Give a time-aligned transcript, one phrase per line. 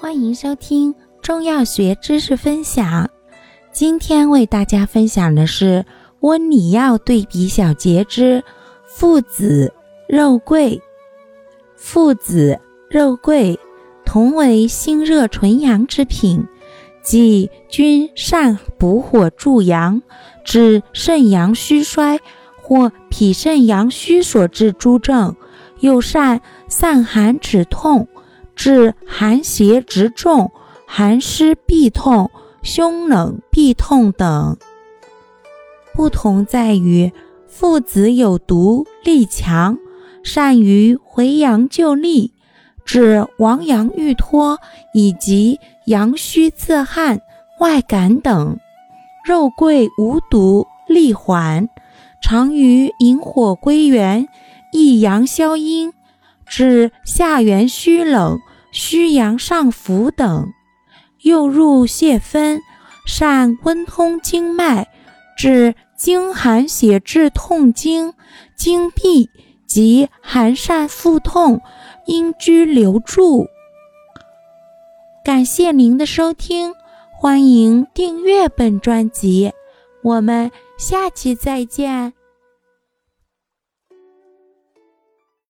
[0.00, 3.10] 欢迎收听中药学知识分享。
[3.72, 5.84] 今天为大家分享的是
[6.20, 8.44] 温里药对比小节之
[8.86, 9.72] 附子、
[10.08, 10.80] 肉桂。
[11.74, 13.58] 附子、肉桂
[14.04, 16.46] 同为辛热纯阳之品，
[17.02, 20.00] 即均善补火助阳，
[20.44, 22.20] 治肾阳虚衰
[22.62, 25.34] 或脾肾阳虚所致诸症，
[25.80, 28.06] 又善散寒止痛。
[28.58, 30.50] 治寒邪直重、
[30.84, 32.28] 寒湿痹痛、
[32.60, 34.58] 胸冷痹痛等。
[35.94, 37.12] 不同在于，
[37.46, 39.78] 附子有毒，力强，
[40.24, 42.32] 善于回阳救痢，
[42.84, 44.58] 治亡阳欲脱
[44.92, 47.20] 以及阳虚自汗、
[47.60, 48.56] 外感等；
[49.24, 51.68] 肉桂无毒，力缓，
[52.20, 54.26] 常于引火归元、
[54.72, 55.92] 益阳消阴，
[56.44, 58.40] 治下元虚冷。
[58.70, 60.52] 虚阳上浮等，
[61.22, 62.60] 又入泻分，
[63.06, 64.86] 善温通经脉，
[65.36, 68.14] 治经寒血滞痛经、
[68.56, 69.30] 经闭
[69.66, 71.60] 及寒疝腹痛、
[72.06, 73.46] 阴居留住。
[75.24, 76.74] 感谢您的收听，
[77.12, 79.52] 欢迎订阅本专辑，
[80.02, 82.12] 我们下期再见。